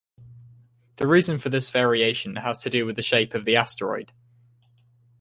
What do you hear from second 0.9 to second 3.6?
The reason for this variation has to do with the shape of the